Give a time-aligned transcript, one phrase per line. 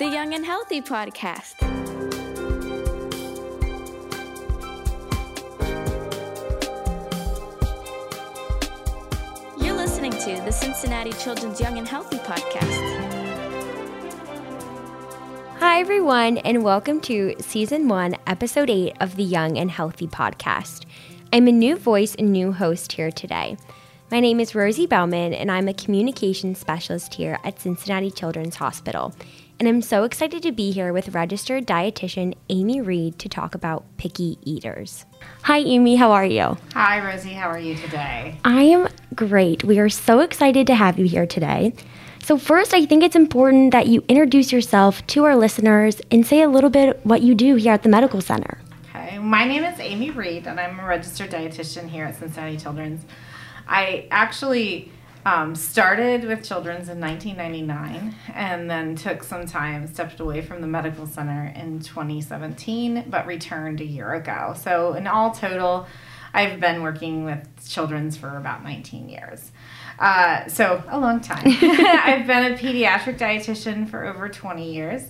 [0.00, 1.60] the Young and Healthy podcast.
[9.62, 12.78] You're listening to the Cincinnati Children's Young and Healthy podcast.
[15.58, 20.86] Hi, everyone, and welcome to Season 1, Episode 8 of the Young and Healthy podcast.
[21.30, 23.58] I'm a new voice and new host here today.
[24.10, 29.14] My name is Rosie Bauman, and I'm a communications specialist here at Cincinnati Children's Hospital.
[29.60, 33.84] And I'm so excited to be here with registered dietitian Amy Reed to talk about
[33.98, 35.04] picky eaters.
[35.42, 36.56] Hi, Amy, how are you?
[36.72, 38.38] Hi, Rosie, how are you today?
[38.42, 39.62] I am great.
[39.62, 41.74] We are so excited to have you here today.
[42.22, 46.40] So, first, I think it's important that you introduce yourself to our listeners and say
[46.40, 48.62] a little bit what you do here at the medical center.
[48.88, 53.04] Okay, my name is Amy Reed, and I'm a registered dietitian here at Cincinnati Children's.
[53.68, 54.90] I actually
[55.26, 60.66] um, started with Children's in 1999 and then took some time, stepped away from the
[60.66, 64.54] medical center in 2017, but returned a year ago.
[64.56, 65.86] So, in all total,
[66.32, 69.52] I've been working with Children's for about 19 years.
[69.98, 71.42] Uh, so, a long time.
[71.46, 75.02] I've been a pediatric dietitian for over 20 years.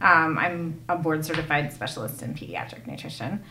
[0.00, 3.42] Um, I'm a board certified specialist in pediatric nutrition.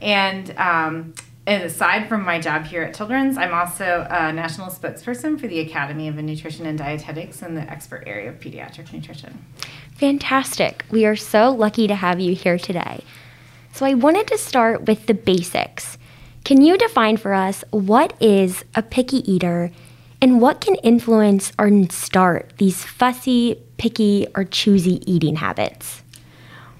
[0.00, 1.14] And um,
[1.46, 5.60] and aside from my job here at Children's, I'm also a national spokesperson for the
[5.60, 9.44] Academy of Nutrition and Dietetics in the expert area of pediatric nutrition.
[9.94, 10.84] Fantastic.
[10.90, 13.04] We are so lucky to have you here today.
[13.72, 15.98] So, I wanted to start with the basics.
[16.44, 19.70] Can you define for us what is a picky eater
[20.20, 26.02] and what can influence or start these fussy, picky, or choosy eating habits?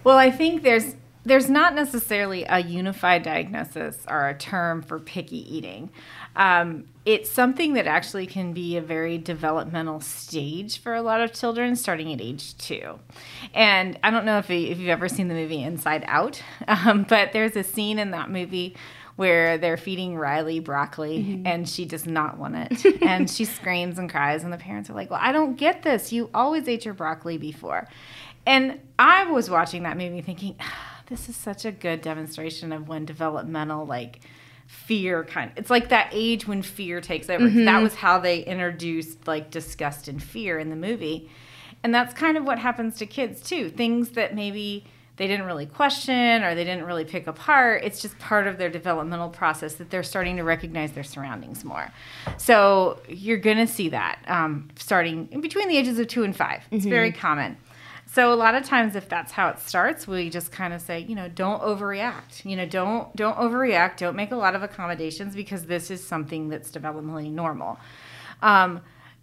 [0.05, 0.95] Well, I think there's
[1.27, 5.91] there's not necessarily a unified diagnosis or a term for picky eating.
[6.37, 11.33] Um, it's something that actually can be a very developmental stage for a lot of
[11.33, 13.01] children starting at age two.
[13.55, 17.33] And I don't know if, if you've ever seen the movie Inside Out, um, but
[17.33, 18.77] there's a scene in that movie
[19.17, 21.47] where they're feeding Riley broccoli mm-hmm.
[21.47, 23.03] and she does not want it.
[23.03, 26.13] and she screams and cries, and the parents are like, Well, I don't get this.
[26.13, 27.89] You always ate your broccoli before.
[28.46, 32.89] And I was watching that movie thinking, ah, this is such a good demonstration of
[32.89, 34.20] when developmental like
[34.67, 37.45] fear kind of, it's like that age when fear takes over.
[37.45, 37.64] Mm-hmm.
[37.64, 41.30] that was how they introduced like disgust and fear in the movie.
[41.83, 43.68] And that's kind of what happens to kids too.
[43.70, 44.86] Things that maybe
[45.17, 48.68] they didn't really question or they didn't really pick apart it's just part of their
[48.68, 51.90] developmental process that they're starting to recognize their surroundings more.
[52.36, 56.36] So you're going to see that um, starting in between the ages of two and
[56.36, 56.90] 5 it's mm-hmm.
[56.90, 57.56] very common
[58.17, 61.01] so a lot of times if that's how it starts, we just kind of say,
[61.01, 62.47] you know, don't overreact.
[62.47, 66.49] You know, don't don't overreact, don't make a lot of accommodations because this is something
[66.49, 67.79] that's developmentally normal.
[68.41, 68.81] Um,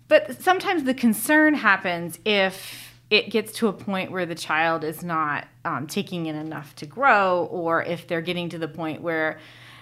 [0.09, 5.01] but sometimes the concern happens if it gets to a point where the child is
[5.03, 9.39] not um, taking in enough to grow, or if they're getting to the point where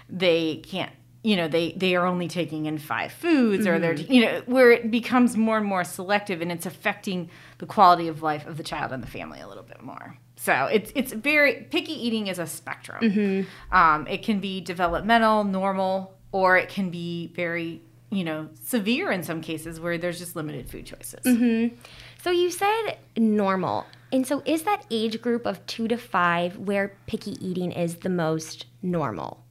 [0.10, 0.94] they can't
[1.24, 3.76] you know they they are only taking in five foods mm-hmm.
[3.76, 4.12] or they're mm-hmm.
[4.12, 8.22] you know where it becomes more and more selective and it's affecting the quality of
[8.22, 11.68] life of the child and the family a little bit more so it's it's very
[11.70, 13.76] picky eating is a spectrum mm-hmm.
[13.76, 19.24] um, it can be developmental normal or it can be very you know severe in
[19.24, 21.74] some cases where there's just limited food choices mm-hmm.
[22.22, 26.98] so you said normal and so is that age group of two to five where
[27.06, 29.44] picky eating is the most normal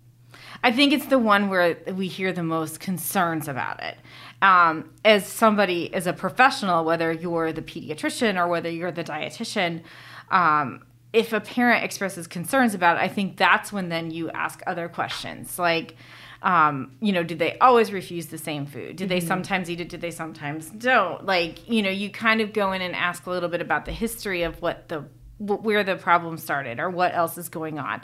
[0.63, 3.97] I think it's the one where we hear the most concerns about it.
[4.43, 9.83] Um, as somebody, as a professional, whether you're the pediatrician or whether you're the dietitian,
[10.31, 14.63] um, if a parent expresses concerns about it, I think that's when then you ask
[14.67, 15.97] other questions like,
[16.43, 18.97] um, you know, did they always refuse the same food?
[18.97, 19.09] Did mm-hmm.
[19.09, 19.89] they sometimes eat it?
[19.89, 21.25] Did they sometimes don't?
[21.27, 23.93] Like, you know, you kind of go in and ask a little bit about the
[23.93, 25.05] history of what the
[25.39, 28.03] where the problem started or what else is going on.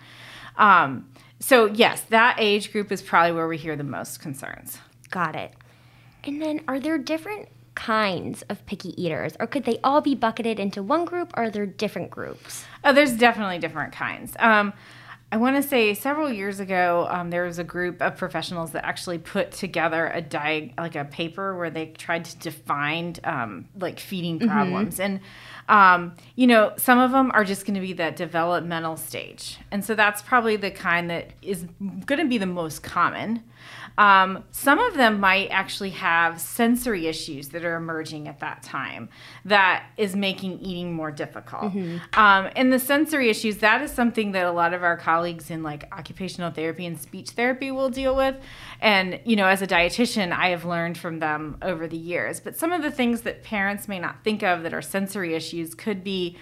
[0.56, 4.78] Um, so, yes, that age group is probably where we hear the most concerns.
[5.10, 5.52] Got it.
[6.24, 10.58] And then, are there different kinds of picky eaters, or could they all be bucketed
[10.58, 12.64] into one group, or are there different groups?
[12.82, 14.34] Oh, there's definitely different kinds.
[14.38, 14.72] Um,
[15.30, 18.84] I want to say several years ago, um, there was a group of professionals that
[18.84, 24.00] actually put together a diag- like a paper where they tried to define um, like
[24.00, 24.48] feeding mm-hmm.
[24.48, 25.02] problems, mm-hmm.
[25.02, 25.20] and
[25.68, 29.84] um, you know, some of them are just going to be that developmental stage, and
[29.84, 33.42] so that's probably the kind that is going to be the most common.
[33.98, 39.08] Um, some of them might actually have sensory issues that are emerging at that time
[39.46, 41.72] that is making eating more difficult.
[41.72, 42.20] Mm-hmm.
[42.20, 45.62] Um, and the sensory issues, that is something that a lot of our colleagues in
[45.62, 48.36] like occupational therapy and speech therapy will deal with.
[48.82, 52.38] And, you know, as a dietitian, I have learned from them over the years.
[52.38, 55.55] But some of the things that parents may not think of that are sensory issues
[55.64, 56.36] could be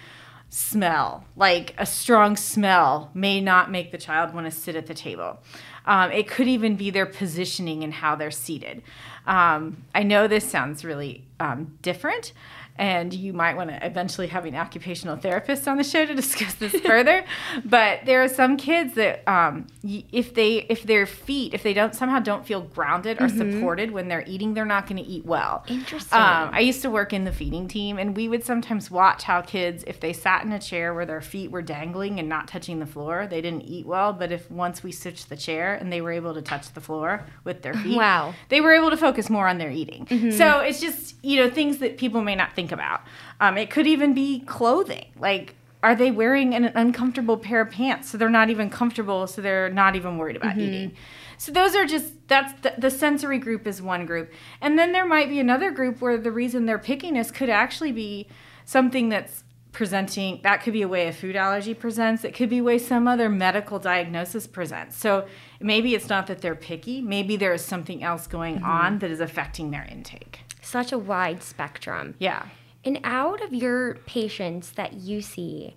[0.49, 4.95] smell, like a strong smell, may not make the child want to sit at the
[4.95, 5.39] table.
[5.87, 8.83] Um, it could even be their positioning and how they're seated.
[9.27, 12.33] Um, I know this sounds really um, different,
[12.77, 16.55] and you might want to eventually have an occupational therapist on the show to discuss
[16.55, 17.25] this further.
[17.65, 21.95] But there are some kids that, um, if they if their feet if they don't
[21.95, 23.53] somehow don't feel grounded or mm-hmm.
[23.53, 25.65] supported when they're eating, they're not going to eat well.
[25.69, 26.19] Interesting.
[26.19, 29.41] Um, I used to work in the feeding team, and we would sometimes watch how
[29.41, 32.81] kids, if they sat in a chair where their feet were dangling and not touching
[32.81, 34.13] the floor, they didn't eat well.
[34.13, 37.25] But if once we switched the chair and they were able to touch the floor
[37.45, 40.07] with their feet, wow, they were able to focus more on their eating.
[40.07, 40.33] Mm-hmm.
[40.33, 43.03] So it's just you know things that people may not think think about.
[43.41, 45.07] Um, it could even be clothing.
[45.19, 49.43] Like, are they wearing an uncomfortable pair of pants so they're not even comfortable, so
[49.43, 50.61] they're not even worried about mm-hmm.
[50.61, 50.97] eating?
[51.37, 55.05] So those are just that's the, the, sensory group is one group, and then there
[55.05, 58.29] might be another group where the reason they're pickiness could actually be
[58.65, 62.59] something that's presenting that could be a way a food allergy presents it could be
[62.59, 65.27] a way some other medical diagnosis presents so
[65.61, 68.65] maybe it's not that they're picky maybe there is something else going mm-hmm.
[68.65, 72.15] on that is affecting their intake such a wide spectrum.
[72.19, 72.47] Yeah.
[72.85, 75.75] And out of your patients that you see,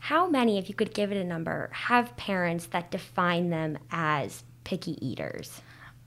[0.00, 4.44] how many, if you could give it a number, have parents that define them as
[4.64, 5.62] picky eaters?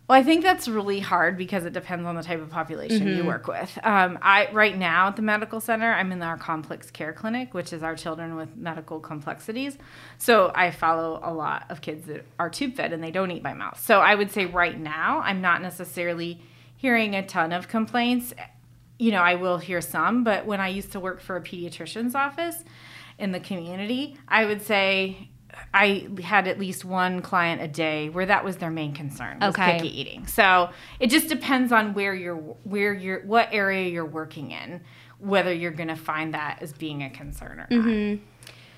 [0.07, 3.17] Well, I think that's really hard because it depends on the type of population mm-hmm.
[3.17, 3.79] you work with.
[3.83, 7.71] Um, I right now at the medical center, I'm in our complex care clinic, which
[7.71, 9.77] is our children with medical complexities.
[10.17, 13.43] So I follow a lot of kids that are tube fed and they don't eat
[13.43, 13.79] by mouth.
[13.79, 16.41] So I would say right now, I'm not necessarily
[16.83, 18.33] hearing a ton of complaints.
[18.99, 22.13] You know, I will hear some, but when I used to work for a pediatrician's
[22.13, 22.57] office
[23.17, 25.29] in the community, I would say
[25.73, 29.55] I had at least one client a day where that was their main concern was
[29.55, 29.77] okay.
[29.77, 30.27] picky eating.
[30.27, 34.81] So it just depends on where you're where you're what area you're working in,
[35.19, 37.69] whether you're going to find that as being a concern or not.
[37.69, 38.23] Mm-hmm.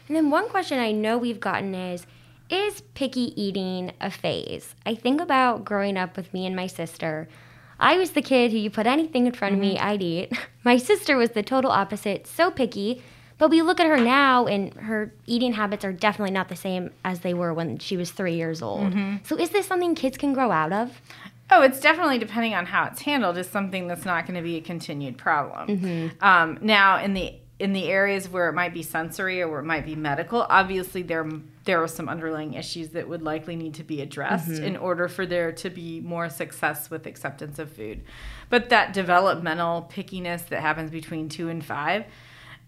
[0.07, 2.05] And then one question I know we've gotten is
[2.51, 4.75] is picky eating a phase?
[4.85, 7.27] I think about growing up with me and my sister.
[7.79, 9.87] I was the kid who you put anything in front of me, mm-hmm.
[9.87, 10.31] I'd eat.
[10.63, 13.01] My sister was the total opposite, so picky.
[13.37, 16.91] But we look at her now, and her eating habits are definitely not the same
[17.03, 18.93] as they were when she was three years old.
[18.93, 19.17] Mm-hmm.
[19.23, 21.01] So, is this something kids can grow out of?
[21.51, 23.37] Oh, it's definitely depending on how it's handled.
[23.37, 25.67] Is something that's not going to be a continued problem.
[25.67, 26.25] Mm-hmm.
[26.25, 29.65] Um, now, in the in the areas where it might be sensory or where it
[29.65, 31.27] might be medical, obviously there
[31.63, 34.63] there are some underlying issues that would likely need to be addressed mm-hmm.
[34.63, 38.03] in order for there to be more success with acceptance of food.
[38.49, 42.05] But that developmental pickiness that happens between two and five,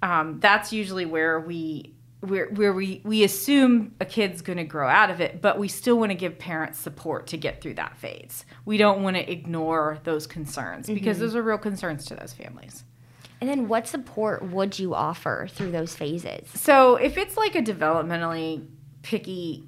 [0.01, 4.87] um, that's usually where we where, where we, we assume a kid's going to grow
[4.87, 7.95] out of it, but we still want to give parents support to get through that
[7.97, 8.43] phase.
[8.65, 11.25] We don't want to ignore those concerns because mm-hmm.
[11.25, 12.83] those are real concerns to those families.
[13.39, 16.49] And then what support would you offer through those phases?
[16.55, 18.65] So, if it's like a developmentally
[19.03, 19.67] picky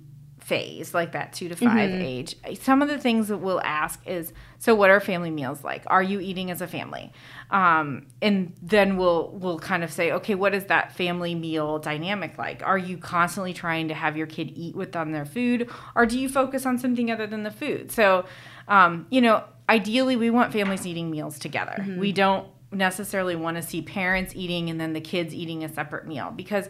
[0.49, 2.01] phase, like that two to 5 mm-hmm.
[2.01, 5.83] age, some of the things that we'll ask is so what are family meals like?
[5.87, 7.13] Are you eating as a family?
[7.51, 12.37] Um, and then we'll we'll kind of say, okay, what is that family meal dynamic
[12.37, 12.63] like?
[12.63, 16.19] Are you constantly trying to have your kid eat with on their food, or do
[16.19, 17.91] you focus on something other than the food?
[17.91, 18.25] So,
[18.67, 21.75] um, you know, ideally, we want families eating meals together.
[21.79, 21.99] Mm-hmm.
[21.99, 26.05] We don't necessarily want to see parents eating and then the kids eating a separate
[26.05, 26.69] meal because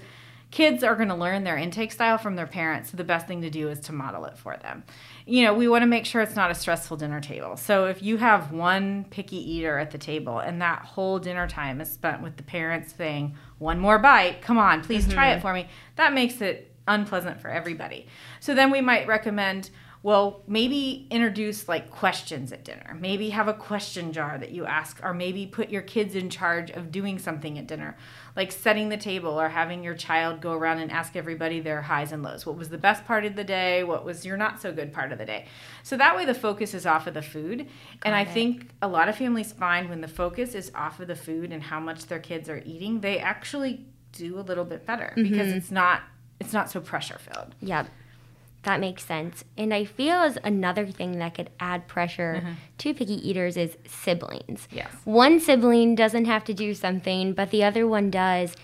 [0.52, 2.90] kids are going to learn their intake style from their parents.
[2.90, 4.84] So the best thing to do is to model it for them.
[5.26, 7.56] You know, we want to make sure it's not a stressful dinner table.
[7.56, 11.82] So if you have one picky eater at the table and that whole dinner time
[11.82, 15.14] is spent with the parents saying, one more bite, come on, please mm-hmm.
[15.14, 18.08] try it for me, that makes it unpleasant for everybody.
[18.40, 19.70] So then we might recommend
[20.02, 22.98] well, maybe introduce like questions at dinner.
[22.98, 26.72] Maybe have a question jar that you ask, or maybe put your kids in charge
[26.72, 27.98] of doing something at dinner,
[28.34, 32.14] like setting the table or having your child go around and ask everybody their highs
[32.14, 32.46] and lows.
[32.46, 33.84] What was the best part of the day?
[33.84, 35.48] What was your not so good part of the day?
[35.84, 37.58] So that way the focus is off of the food.
[37.58, 37.68] Got
[38.06, 38.30] and I it.
[38.30, 41.62] think a lot of families find when the focus is off of the food and
[41.62, 45.30] how much their kids are eating, they actually do a little bit better mm-hmm.
[45.30, 46.04] because it's not
[46.40, 47.54] it's not so pressure filled.
[47.60, 47.86] Yeah.
[48.64, 49.46] That makes sense.
[49.58, 52.54] And I feel as another thing that could add pressure mm-hmm.
[52.80, 54.68] to picky eaters is siblings.
[54.70, 54.92] Yes.
[55.06, 58.56] One sibling doesn't have to do something, but the other one does.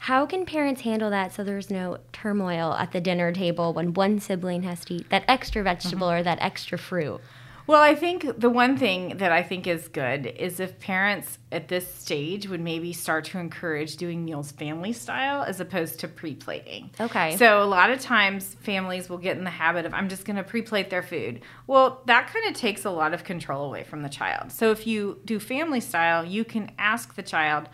[0.00, 4.20] How can parents handle that so there's no turmoil at the dinner table when one
[4.20, 6.20] sibling has to eat that extra vegetable mm-hmm.
[6.20, 7.20] or that extra fruit?
[7.68, 11.68] Well, I think the one thing that I think is good is if parents at
[11.68, 16.34] this stage would maybe start to encourage doing meals family style as opposed to pre
[16.34, 16.88] plating.
[16.98, 17.36] Okay.
[17.36, 20.36] So a lot of times families will get in the habit of, I'm just going
[20.36, 21.42] to pre plate their food.
[21.66, 24.50] Well, that kind of takes a lot of control away from the child.
[24.50, 27.68] So if you do family style, you can ask the child,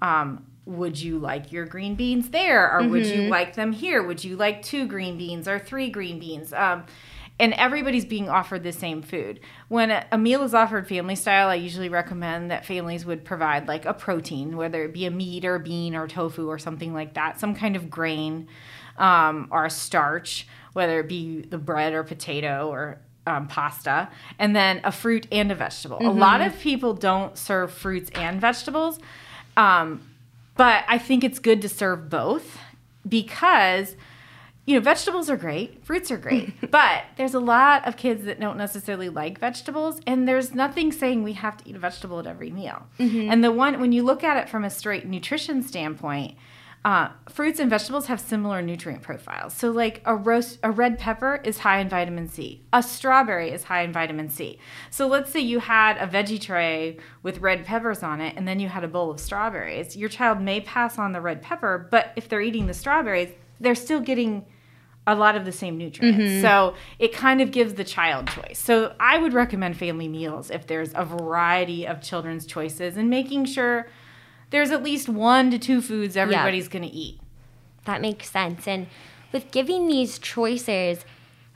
[0.00, 4.22] um, would you like your green beans there or would you like them here would
[4.22, 6.84] you like two green beans or three green beans um,
[7.38, 11.54] and everybody's being offered the same food when a, meal is offered family style i
[11.54, 15.56] usually recommend that families would provide like a protein whether it be a meat or
[15.56, 18.46] a bean or tofu or something like that some kind of grain
[18.98, 24.08] um, or a starch whether it be the bread or potato or um, pasta,
[24.38, 25.98] and then a fruit and a vegetable.
[26.00, 28.98] A lot of people don't serve fruits and vegetables,
[29.56, 30.02] um,
[30.56, 32.58] but I think it's good to serve both
[33.08, 33.96] because
[34.64, 38.40] you know vegetables are great, fruits are great, but there's a lot of kids that
[38.40, 42.26] don't necessarily like vegetables, and there's nothing saying we have to eat a vegetable at
[42.26, 42.86] every meal.
[43.30, 46.36] And the one when you look at it from a straight nutrition standpoint
[46.84, 49.54] uh, fruits and vegetables have similar nutrient profiles.
[49.54, 52.64] So, like a roast, a red pepper is high in vitamin C.
[52.72, 54.58] A strawberry is high in vitamin C.
[54.90, 58.58] So, let's say you had a veggie tray with red peppers on it, and then
[58.58, 59.96] you had a bowl of strawberries.
[59.96, 63.30] Your child may pass on the red pepper, but if they're eating the strawberries,
[63.62, 64.44] they're still getting
[65.06, 66.20] a lot of the same nutrients.
[66.20, 66.42] Mm-hmm.
[66.42, 68.58] So it kind of gives the child choice.
[68.58, 73.46] So I would recommend family meals if there's a variety of children's choices and making
[73.46, 73.88] sure
[74.50, 77.20] there's at least one to two foods everybody's going to eat.
[77.84, 78.68] That makes sense.
[78.68, 78.86] And
[79.32, 81.04] with giving these choices,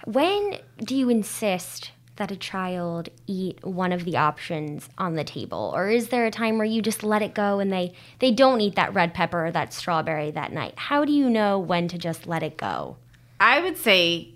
[0.05, 5.73] when do you insist that a child eat one of the options on the table?
[5.75, 8.61] Or is there a time where you just let it go and they, they don't
[8.61, 10.75] eat that red pepper or that strawberry that night?
[10.77, 12.97] How do you know when to just let it go?
[13.39, 14.31] I would say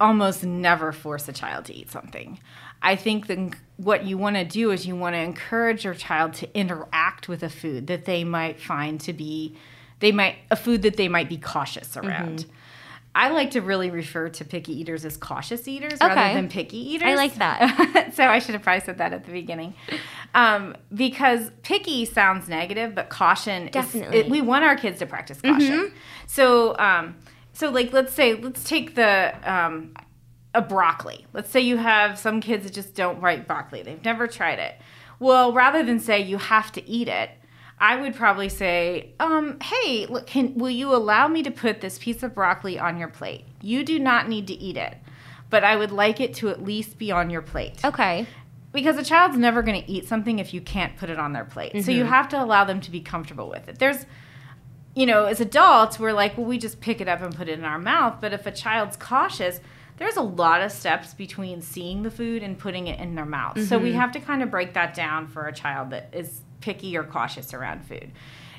[0.00, 2.38] almost never force a child to eat something.
[2.82, 6.34] I think that what you want to do is you want to encourage your child
[6.34, 9.56] to interact with a food that they might find to be
[10.00, 12.40] they might a food that they might be cautious around.
[12.40, 12.50] Mm-hmm.
[13.14, 16.06] I like to really refer to picky eaters as cautious eaters Okay.
[16.06, 17.08] rather than picky eaters.
[17.08, 18.12] I like that.
[18.14, 19.74] so I should have probably said that at the beginning,
[20.34, 23.64] um, because picky sounds negative, but caution.
[23.64, 24.18] is- Definitely.
[24.18, 25.92] it- we want our kids to practice caution.
[26.26, 27.16] So, um,
[27.52, 29.94] so like, let's say, let's take the um,
[30.54, 31.26] a broccoli.
[31.34, 33.82] Let's say you have some kids that just don't like broccoli.
[33.82, 34.74] They've never tried it.
[35.18, 37.30] Well, rather than say you have to eat it,
[37.82, 41.98] I would probably say, um, "Hey, look, can, will you allow me to put this
[41.98, 43.44] piece of broccoli on your plate?
[43.60, 44.96] You do not need to eat it,
[45.50, 48.26] but I would like it to at least be on your plate." Okay.
[48.72, 51.44] because a child's never going to eat something if you can't put it on their
[51.44, 51.72] plate.
[51.84, 53.78] So you have to allow them to be comfortable with it.
[53.78, 54.06] There's
[54.94, 57.58] you know, as adults, we're like, well, we just pick it up and put it
[57.58, 58.18] in our mouth.
[58.20, 59.58] But if a child's cautious,
[59.96, 63.58] there's a lot of steps between seeing the food and putting it in their mouth.
[63.68, 66.96] So we have to kind of break that down for a child that is picky
[66.96, 68.12] or cautious around food.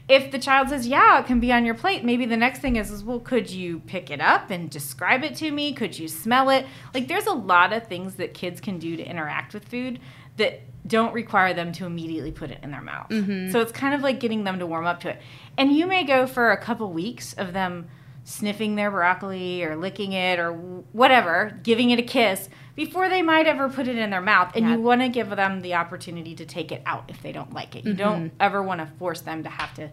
[0.07, 2.75] If the child says, "Yeah, it can be on your plate," maybe the next thing
[2.75, 5.74] is, is "Well, could you pick it up and describe it to me?
[5.74, 9.03] Could you smell it?" Like, there's a lot of things that kids can do to
[9.03, 10.00] interact with food
[10.38, 13.10] that don't require them to immediately put it in their mouth.
[13.10, 13.51] Mm-hmm.
[13.51, 15.22] So it's kind of like getting them to warm up to it.
[15.57, 17.88] And you may go for a couple weeks of them
[18.24, 20.53] sniffing their broccoli or licking it or
[20.94, 24.51] whatever, giving it a kiss before they might ever put it in their mouth.
[24.56, 24.75] And Yeah.
[24.75, 27.75] you want to give them the opportunity to take it out if they don't like
[27.75, 27.86] it.
[27.86, 28.36] You don't mm-hmm.
[28.39, 29.89] ever want to force them to have to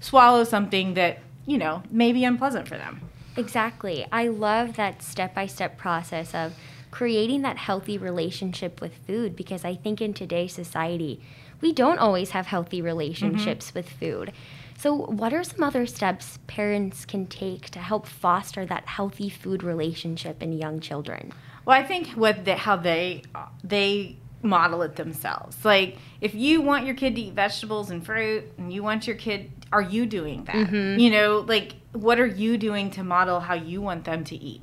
[0.00, 3.02] swallow something that, you know, may be unpleasant for them.
[3.36, 4.06] Exactly.
[4.10, 6.54] I love that step by step process of
[6.90, 11.20] creating that healthy relationship with food because I think in today's society,
[11.60, 12.86] we don't always have healthy mm-hmm.
[12.86, 14.32] relationships with food.
[14.78, 19.62] So, what are some other steps parents can take to help foster that healthy food
[19.62, 21.32] relationship in young children?
[21.64, 23.22] Well, I think what the, how they
[23.64, 25.64] they model it themselves.
[25.64, 29.16] Like if you want your kid to eat vegetables and fruit, and you want your
[29.16, 30.54] kid, are you doing that?
[31.00, 34.62] You know, like what are you doing to model how you want them to eat?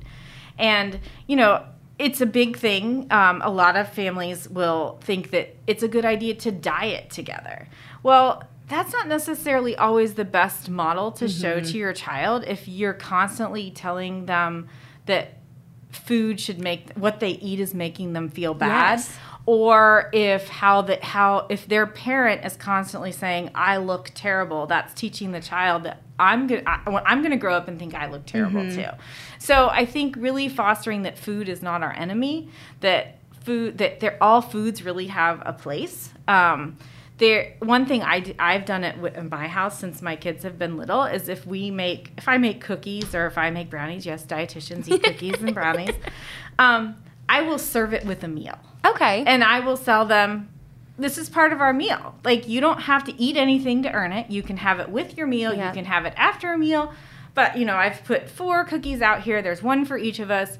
[0.58, 1.64] And you know,
[1.98, 3.08] it's a big thing.
[3.10, 7.68] Um, a lot of families will think that it's a good idea to diet together.
[8.02, 8.44] Well.
[8.68, 13.70] That's not necessarily always the best model to show to your child if you're constantly
[13.70, 14.68] telling them
[15.06, 15.38] that
[15.92, 18.98] food should make what they eat is making them feel bad.
[18.98, 19.16] Yes.
[19.46, 24.94] or if how that how if their parent is constantly saying i look terrible that's
[24.94, 28.68] teaching the child that i'm gonna i'm gonna grow up and think i look terrible
[28.72, 28.86] too.
[29.38, 32.48] So i think really fostering that food is not our enemy
[32.80, 36.08] that food that they're all foods really have a place.
[36.26, 36.78] Um,
[37.18, 40.76] there one thing I, i've done it in my house since my kids have been
[40.76, 44.24] little is if we make if I make cookies or if I make brownies yes
[44.24, 45.94] dietitians eat cookies and brownies
[46.58, 46.96] um,
[47.28, 49.24] I will serve it with a meal Okay.
[49.26, 50.50] and I will sell them.
[50.98, 52.14] This is part of our meal.
[52.22, 54.30] Like you don't have to eat anything to earn it.
[54.30, 55.52] You can have it with your meal.
[55.54, 55.68] Yeah.
[55.68, 56.92] You can have it after a meal.
[57.34, 59.42] But you know, I've put four cookies out here.
[59.42, 60.58] There's one for each of us,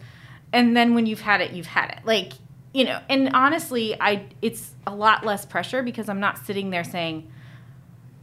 [0.52, 1.98] and then when you've had it, you've had it.
[2.04, 2.32] Like
[2.74, 6.84] you know, and honestly, I it's a lot less pressure because I'm not sitting there
[6.84, 7.30] saying,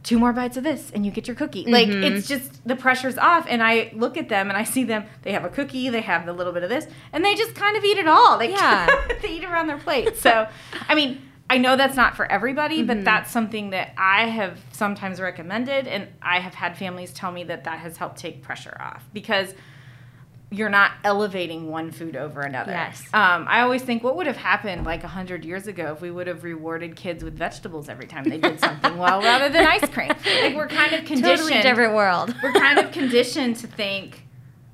[0.02, 1.64] two more bites of this and you get your cookie.
[1.64, 2.02] Like mm-hmm.
[2.02, 5.32] it's just the pressure's off and I look at them and I see them they
[5.32, 7.84] have a cookie, they have the little bit of this and they just kind of
[7.84, 8.38] eat it all.
[8.38, 8.88] They Yeah.
[9.22, 10.16] they eat around their plate.
[10.16, 10.48] So,
[10.88, 13.04] I mean, I know that's not for everybody, but mm-hmm.
[13.04, 17.64] that's something that I have sometimes recommended and I have had families tell me that
[17.64, 19.54] that has helped take pressure off because
[20.52, 22.72] you're not elevating one food over another.
[22.72, 23.02] Yes.
[23.14, 26.26] Um, I always think what would have happened like 100 years ago if we would
[26.26, 30.08] have rewarded kids with vegetables every time they did something well rather than ice cream.
[30.10, 31.38] Like we're kind of conditioned.
[31.48, 32.34] Totally different world.
[32.42, 34.26] We're kind of conditioned to think,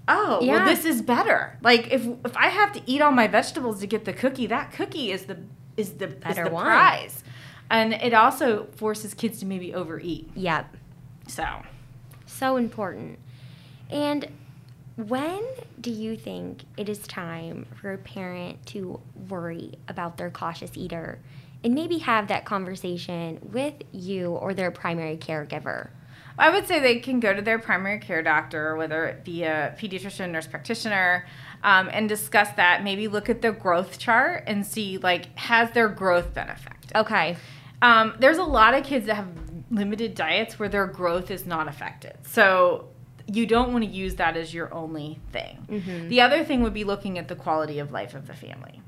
[0.08, 0.56] oh, Yeah.
[0.56, 1.56] well, this is better.
[1.62, 4.72] Like if if I have to eat all my vegetables to get the cookie, that
[4.72, 5.38] cookie is the
[5.76, 6.66] is the Better is the one.
[6.66, 7.22] prize.
[7.70, 10.30] And it also forces kids to maybe overeat.
[10.34, 10.76] Yep.
[11.28, 11.44] So
[12.26, 13.18] So important.
[13.90, 14.26] And
[14.98, 15.44] when
[15.80, 21.20] do you think it is time for a parent to worry about their cautious eater
[21.62, 25.90] and maybe have that conversation with you or their primary caregiver?
[26.36, 29.76] I would say they can go to their primary care doctor, whether it be a
[29.78, 31.26] pediatrician, nurse practitioner,
[31.62, 32.82] um, and discuss that.
[32.82, 36.96] Maybe look at the growth chart and see like has their growth been affected.
[36.96, 37.36] Okay.
[37.82, 39.28] Um, there's a lot of kids that have
[39.70, 42.16] limited diets where their growth is not affected.
[42.24, 42.88] So
[43.30, 46.06] you don't want to use that as your only thing.
[46.08, 48.80] The other thing would be looking at the quality of life of the family.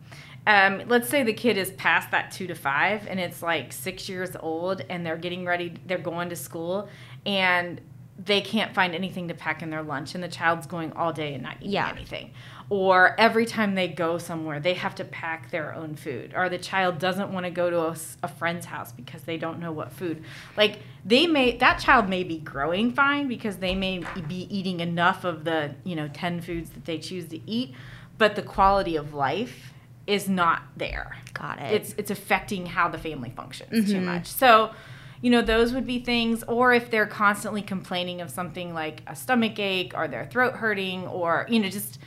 [0.47, 4.09] Um, let's say the kid is past that two to five and it's like six
[4.09, 6.89] years old and they're getting ready, they're going to school
[7.27, 7.81] and
[8.19, 11.35] they can't find anything to pack in their lunch and the child's going all day
[11.35, 11.91] and not eating Yeah.
[11.91, 12.31] anything
[12.71, 16.59] or every time they go somewhere they have to pack their own food or the
[16.59, 20.23] child doesn't want to go to a friend's house because they don't know what food
[20.57, 25.25] like they may that child may be growing fine because they may be eating enough
[25.25, 27.75] of the you know 10 foods that they choose to eat
[28.17, 29.73] but the quality of life
[30.07, 31.73] is not there Got it.
[31.73, 34.07] it's it's affecting how the family functions too mm-hmm.
[34.07, 34.27] much.
[34.27, 34.73] So,
[35.21, 39.15] you know, those would be things or if they're constantly complaining of something like a
[39.15, 41.99] stomach ache or their throat hurting or, you know, just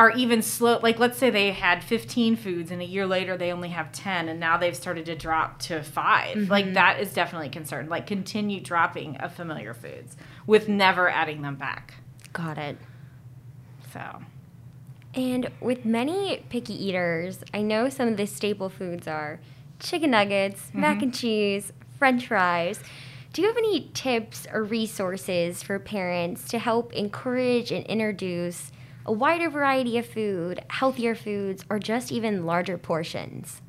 [0.00, 3.52] are even slow like let's say they had 15 foods and a year later they
[3.52, 6.50] only have 10 and now they've started to drop to 5 mm-hmm.
[6.50, 7.90] like that is definitely a concern.
[7.90, 11.96] Like continue dropping of familiar foods with never adding them back.
[12.32, 12.78] Got it.
[13.92, 14.22] so.
[15.12, 19.38] And with many picky eaters, I know some of the staple foods are
[19.80, 20.80] chicken nuggets, mm-hmm.
[20.80, 22.80] mac and cheese, french fries.
[23.34, 28.72] Do you have any tips or resources for parents to help encourage and introduce
[29.06, 33.60] a wider variety of food, healthier foods, or just even larger portions?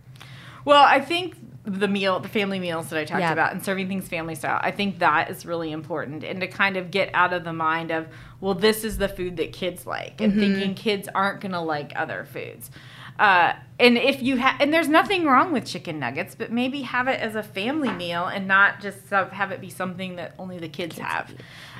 [0.65, 3.31] Well, I think the meal, the family meals that I talked Yeah.
[3.33, 6.23] about, and serving things family style, I think that is really important.
[6.23, 8.07] And to kind of get out of the mind of,
[8.39, 11.93] well, this is the food that kids like, and thinking kids aren't going to like
[11.95, 12.71] other foods.
[13.19, 17.07] Uh, and if you have, and there's nothing wrong with chicken nuggets, but maybe have
[17.07, 20.57] it as a family meal and not just have have it be something that only
[20.57, 21.31] the kids, have.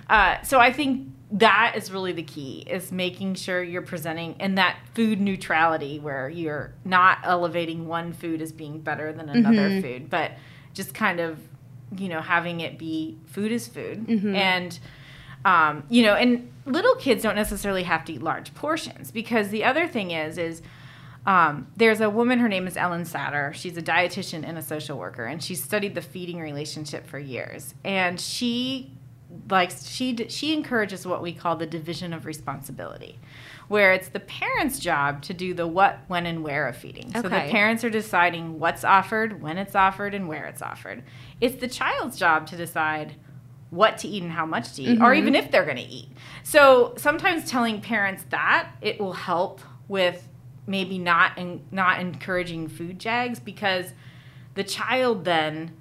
[0.09, 4.55] Uh, so I think that is really the key is making sure you're presenting in
[4.55, 10.09] that food neutrality where you're not elevating one food as being better than another food,
[10.09, 10.31] but
[10.73, 11.39] just kind of
[11.97, 14.05] you know having it be food is food.
[14.35, 14.79] And
[15.45, 19.63] um, you know and little kids don't necessarily have to eat large portions because the
[19.63, 20.61] other thing is is
[21.25, 23.53] um, there's a woman her name is Ellyn Satter.
[23.53, 27.73] She's a dietitian and a social worker and she studied the feeding relationship for years.
[27.83, 28.91] And she
[29.49, 33.19] likes she she encourages what we call the division of responsibility
[33.71, 37.07] where it's the parents job to do the what when and where of feeding.
[37.07, 37.21] Okay.
[37.21, 41.01] so the parents are deciding what's offered when it's offered and where it's offered.
[41.39, 43.15] It's the child's job to decide
[43.69, 45.19] what to eat and how much to eat or mm-hmm.
[45.19, 46.09] even if they're going to eat.
[46.43, 50.27] So sometimes telling parents that it will help with
[50.67, 53.93] maybe not and not encouraging food jags because
[54.55, 55.71] the child then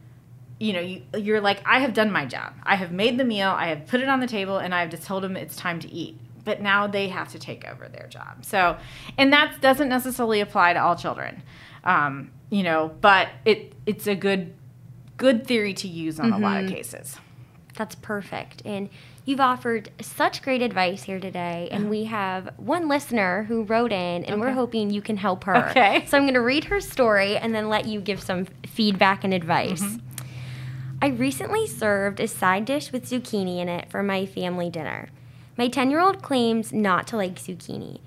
[0.61, 3.49] you know you, you're like i have done my job i have made the meal
[3.49, 5.91] i have put it on the table and i've just told them it's time to
[5.91, 8.77] eat but now they have to take over their job so
[9.19, 11.43] and that doesn't necessarily apply to all children
[11.85, 14.53] um, you know but it it's a good
[15.17, 17.19] good theory to use on a lot of cases
[17.77, 18.63] That's perfect.
[18.67, 18.91] And
[19.25, 21.69] you've offered such great advice here today.
[21.71, 25.57] And we have one listener who wrote in, and we're hoping you can help her.
[25.71, 26.05] Okay.
[26.07, 29.33] So I'm going to read her story and then let you give some feedback and
[29.33, 29.83] advice.
[31.03, 35.09] I recently served a side dish with zucchini in it for my family dinner.
[35.57, 38.01] My 10 year old claims not to like zucchini.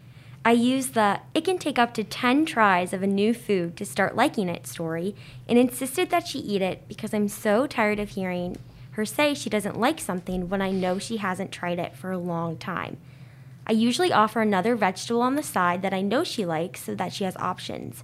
[0.46, 3.86] I used the it can take up to 10 tries of a new food to
[3.86, 5.16] start liking it story
[5.50, 8.58] and insisted that she eat it because I'm so tired of hearing
[8.92, 12.20] her say she doesn't like something when I know she hasn't tried it for a
[12.20, 12.98] long time.
[13.66, 17.12] I usually offer another vegetable on the side that I know she likes so that
[17.12, 18.04] she has options.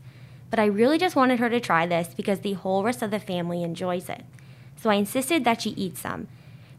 [0.50, 3.20] But I really just wanted her to try this because the whole rest of the
[3.20, 4.24] family enjoys it.
[4.80, 6.28] So I insisted that she eat some.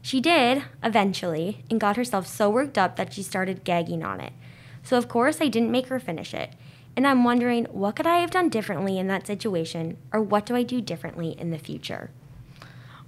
[0.01, 4.33] She did, eventually, and got herself so worked up that she started gagging on it.
[4.81, 6.53] So, of course, I didn't make her finish it.
[6.95, 10.55] And I'm wondering, what could I have done differently in that situation, or what do
[10.55, 12.09] I do differently in the future?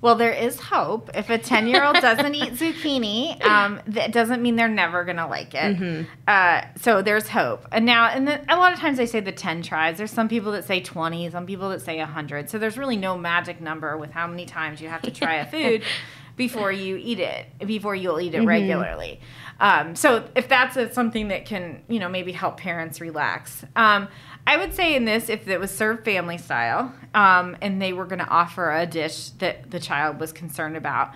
[0.04, 1.10] Well, there is hope.
[1.16, 5.16] If a 10 year old doesn't eat zucchini, um, that doesn't mean they're never going
[5.16, 5.78] to like it.
[5.78, 6.10] Mm-hmm.
[6.28, 7.66] Uh, so there's hope.
[7.72, 9.98] And now, and then a lot of times they say the 10 tries.
[9.98, 12.50] There's some people that say 20, some people that say 100.
[12.50, 15.46] So there's really no magic number with how many times you have to try a
[15.50, 15.84] food
[16.36, 18.48] before you eat it, before you'll eat it Mm-hmm.
[18.48, 19.22] regularly.
[19.64, 23.64] Um, so if that's a, something that can, you know, maybe help parents relax.
[23.78, 24.10] Um,
[24.46, 28.06] I would say in this, if it was served family style, um, and they were
[28.06, 31.14] going to offer a dish that the child was concerned about,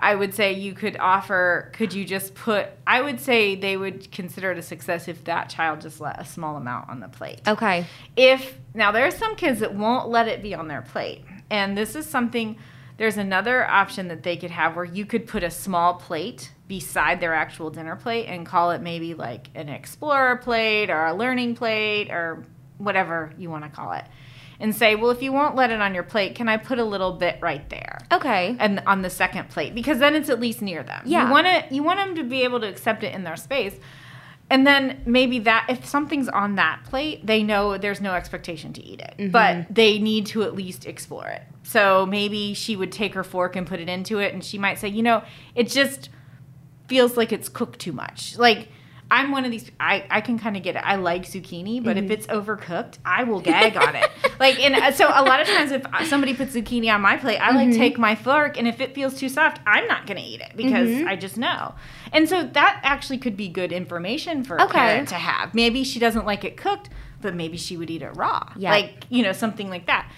[0.00, 1.70] I would say you could offer.
[1.74, 2.68] Could you just put?
[2.86, 6.24] I would say they would consider it a success if that child just let a
[6.24, 7.42] small amount on the plate.
[7.46, 7.84] Okay.
[8.16, 11.76] If now there are some kids that won't let it be on their plate, and
[11.76, 12.56] this is something.
[13.00, 17.18] There's another option that they could have where you could put a small plate beside
[17.18, 21.54] their actual dinner plate and call it maybe like an explorer plate or a learning
[21.54, 22.44] plate or
[22.76, 24.04] whatever you want to call it.
[24.58, 26.84] And say, well, if you won't let it on your plate, can I put a
[26.84, 28.00] little bit right there?
[28.12, 28.54] Okay.
[28.60, 31.00] and on the second plate because then it's at least near them.
[31.06, 31.24] Yeah.
[31.24, 33.76] You want to you want them to be able to accept it in their space.
[34.50, 38.84] And then maybe that if something's on that plate, they know there's no expectation to
[38.84, 39.14] eat it.
[39.16, 39.30] Mm-hmm.
[39.30, 41.42] But they need to at least explore it.
[41.62, 44.78] So maybe she would take her fork and put it into it and she might
[44.78, 45.22] say, "You know,
[45.54, 46.10] it just
[46.88, 48.68] feels like it's cooked too much." Like
[49.10, 49.70] I'm one of these.
[49.80, 50.82] I, I can kind of get it.
[50.84, 52.12] I like zucchini, but if mm-hmm.
[52.12, 54.10] it's overcooked, I will gag on it.
[54.40, 57.18] Like, and uh, so a lot of times, if uh, somebody puts zucchini on my
[57.18, 57.78] plate, I like mm-hmm.
[57.78, 60.52] take my fork, and if it feels too soft, I'm not going to eat it
[60.56, 61.06] because mm-hmm.
[61.06, 61.74] I just know.
[62.10, 64.78] And so that actually could be good information for a Okay.
[64.78, 65.52] parent to have.
[65.52, 66.88] Maybe she doesn't like it cooked,
[67.20, 68.50] but maybe she would eat it raw.
[68.56, 68.70] Yeah.
[68.70, 70.10] Like you know something like that.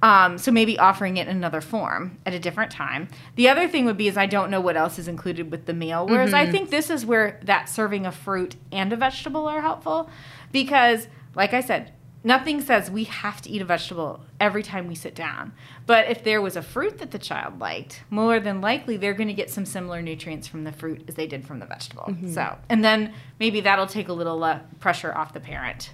[0.00, 3.08] Um, so maybe offering it in another form at a different time.
[3.34, 5.74] The other thing would be is I don't know what else is included with the
[5.74, 6.06] meal.
[6.06, 10.08] Whereas I think this is where that serving of fruit and a vegetable are helpful
[10.52, 14.94] because, like I said, nothing says we have to eat a vegetable every time we
[14.94, 15.52] sit down.
[15.86, 19.28] But if there was a fruit that the child liked, more than likely they're going
[19.28, 22.14] to get some similar nutrients from the fruit as they did from the vegetable.
[22.34, 25.90] So, and then maybe that'll take a little uh, pressure off the parent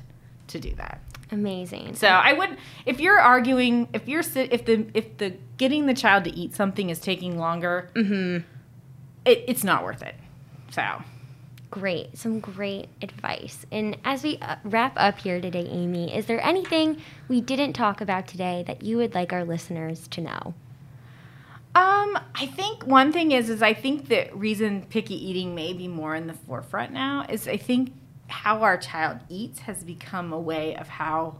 [0.48, 1.00] to do that.
[1.30, 1.94] Amazing.
[1.94, 6.24] So I would, if you're arguing, if you're if the if the getting the child
[6.24, 10.14] to eat something is taking longer, it, it's not worth it.
[10.70, 11.02] So
[11.74, 12.16] Great.
[12.16, 13.66] Some great advice.
[13.72, 18.00] And as we uh, wrap up here today, Amy, is there anything we didn't talk
[18.00, 20.54] about today that you would like our listeners to know?
[21.74, 25.88] Um, I think one thing is is I think the reason picky eating may be
[25.88, 27.92] more in the forefront now is I think
[28.34, 31.38] how our child eats has become a way of how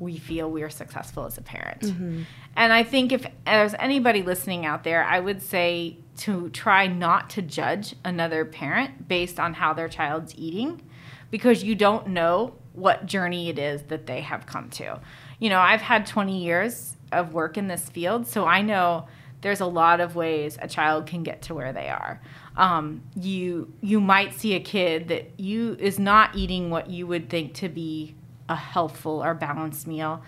[0.00, 1.82] we feel we are successful as a parent.
[1.82, 2.22] Mm-hmm.
[2.56, 7.30] And I think if there's anybody listening out there, I would say to try not
[7.30, 10.82] to judge another parent based on how their child's eating
[11.30, 15.00] because you don't know what journey it is that they have come to.
[15.38, 19.06] You know, I've had 20 years of work in this field, so I know
[19.44, 22.18] there's a lot of ways a child can get to where they are.
[22.56, 27.28] Um, you you might see a kid that you is not eating what you would
[27.28, 28.14] think to be
[28.48, 30.22] a healthful or balanced meal,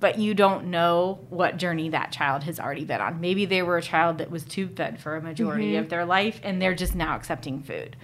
[0.00, 3.20] but you don't know what journey that child has already been on.
[3.20, 6.40] Maybe they were a child that was tube fed for a majority of their life,
[6.42, 7.94] and they're just now accepting food.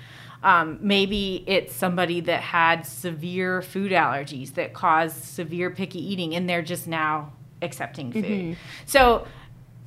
[0.43, 6.47] Um, maybe it's somebody that had severe food allergies that caused severe picky eating, and
[6.49, 8.57] they're just now accepting food.
[8.85, 9.27] So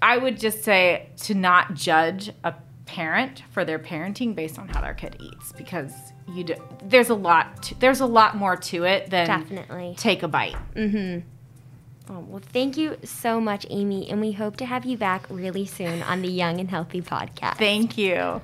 [0.02, 4.82] I would just say to not judge a parent for their parenting based on how
[4.82, 5.94] their kid eats because
[6.28, 9.96] you do, there's a lot to, there's a lot more to it than Definitely.
[9.98, 10.56] take a bite.
[10.76, 11.28] Mm-hmm.
[12.14, 15.66] Oh, well, thank you so much, Amy, and we hope to have you back really
[15.66, 17.58] soon on the Young and Healthy podcast.
[17.58, 18.42] Thank you.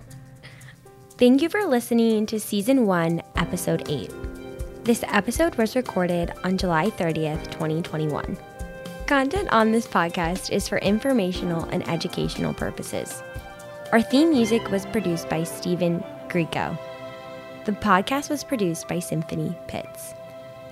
[1.18, 4.14] Thank you for listening to Season 1, Episode 8.
[4.84, 8.38] This episode was recorded on July 30th, 2021.
[9.08, 13.24] Content on this podcast is for informational and educational purposes.
[13.94, 16.78] Our theme music was produced by Stephen Greco.
[17.64, 20.14] The podcast was produced by Symphony Pitts.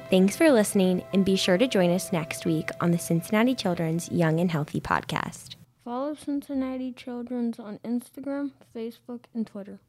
[0.10, 4.12] Thanks for listening, and be sure to join us next week on the Cincinnati Children's
[4.12, 5.56] Young and Healthy podcast.
[5.86, 9.80] Follow Cincinnati Children's on Instagram, Facebook, and Twitter.